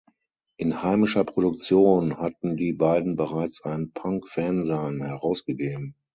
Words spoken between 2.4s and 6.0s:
die beiden bereits ein Punk-Fanzine herausgegeben.